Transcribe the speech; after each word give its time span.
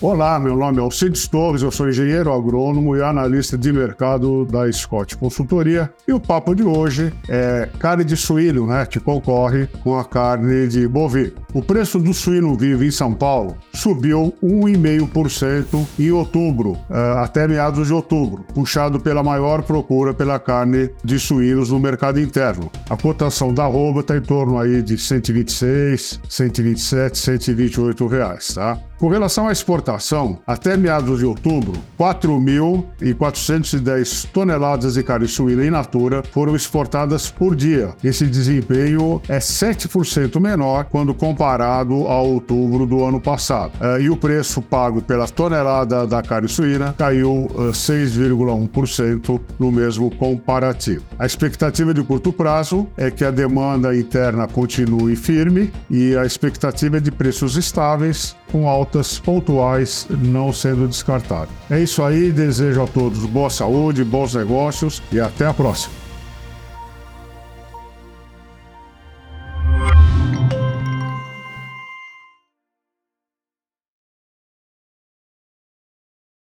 Olá, 0.00 0.38
meu 0.38 0.56
nome 0.56 0.78
é 0.78 0.80
Alcides 0.80 1.28
Torres, 1.28 1.62
eu 1.62 1.70
sou 1.70 1.88
engenheiro 1.88 2.32
agrônomo 2.32 2.96
e 2.96 3.02
analista 3.02 3.56
de 3.56 3.72
mercado 3.72 4.44
da 4.44 4.70
Scott 4.70 5.16
Consultoria. 5.16 5.90
E 6.06 6.12
o 6.12 6.20
papo 6.20 6.54
de 6.54 6.62
hoje 6.62 7.12
é 7.28 7.68
carne 7.78 8.04
de 8.04 8.16
suíno, 8.16 8.66
né, 8.66 8.84
que 8.84 9.00
concorre 9.00 9.66
com 9.82 9.96
a 9.98 10.04
carne 10.04 10.66
de 10.66 10.86
bovino. 10.86 11.44
O 11.54 11.62
preço 11.62 12.00
do 12.00 12.12
suíno 12.12 12.56
vivo 12.56 12.82
em 12.82 12.90
São 12.90 13.14
Paulo 13.14 13.56
subiu 13.72 14.34
1,5% 14.42 15.86
em 15.98 16.10
outubro, 16.10 16.76
eh, 16.90 17.14
até 17.18 17.46
meados 17.46 17.86
de 17.86 17.94
outubro, 17.94 18.44
puxado 18.52 18.98
pela 18.98 19.22
maior 19.22 19.62
procura 19.62 20.12
pela 20.12 20.40
carne 20.40 20.90
de 21.04 21.18
suínos 21.20 21.70
no 21.70 21.78
mercado 21.78 22.18
interno. 22.20 22.68
A 22.90 22.96
cotação 22.96 23.54
da 23.54 23.62
arroba 23.64 24.00
está 24.00 24.16
em 24.16 24.20
torno 24.20 24.58
aí 24.58 24.82
de 24.82 24.98
126, 24.98 26.20
127, 26.28 27.16
128 27.16 28.06
reais, 28.08 28.54
tá? 28.54 28.76
Com 28.98 29.08
relação 29.08 29.46
à 29.46 29.52
exportação, 29.52 29.83
até 30.46 30.76
meados 30.76 31.18
de 31.18 31.24
outubro, 31.24 31.72
4.410 31.98 34.28
toneladas 34.32 34.94
de 34.94 35.02
carne 35.02 35.26
suína 35.28 35.66
in 35.66 35.70
natura 35.70 36.22
foram 36.32 36.54
exportadas 36.54 37.30
por 37.30 37.56
dia. 37.56 37.94
Esse 38.02 38.26
desempenho 38.26 39.20
é 39.28 39.38
7% 39.38 40.40
menor 40.40 40.84
quando 40.84 41.14
comparado 41.14 42.08
a 42.08 42.20
outubro 42.20 42.86
do 42.86 43.04
ano 43.04 43.20
passado. 43.20 43.72
Eh, 43.80 44.02
e 44.02 44.10
o 44.10 44.16
preço 44.16 44.62
pago 44.62 45.02
pela 45.02 45.26
tonelada 45.26 46.06
da 46.06 46.22
carne 46.22 46.48
suína 46.48 46.94
caiu 46.96 47.48
6,1% 47.72 49.36
eh, 49.36 49.40
no 49.58 49.72
mesmo 49.72 50.10
comparativo. 50.10 51.04
A 51.18 51.26
expectativa 51.26 51.92
de 51.92 52.02
curto 52.02 52.32
prazo 52.32 52.86
é 52.96 53.10
que 53.10 53.24
a 53.24 53.30
demanda 53.30 53.94
interna 53.96 54.46
continue 54.46 55.16
firme 55.16 55.72
e 55.90 56.16
a 56.16 56.24
expectativa 56.24 56.96
é 56.96 57.00
de 57.00 57.10
preços 57.10 57.56
estáveis 57.56 58.36
com 58.52 58.68
altas 58.68 59.18
pontuais 59.18 59.73
não 60.10 60.52
sendo 60.52 60.86
descartadas. 60.86 61.48
É 61.70 61.80
isso 61.80 62.02
aí, 62.02 62.30
desejo 62.32 62.82
a 62.82 62.86
todos 62.86 63.24
boa 63.26 63.50
saúde, 63.50 64.04
bons 64.04 64.34
negócios 64.34 65.02
e 65.10 65.20
até 65.20 65.46
a 65.46 65.54
próxima. 65.54 66.03